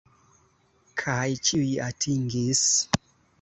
[1.01, 2.65] Kaj ĉiuj atingis!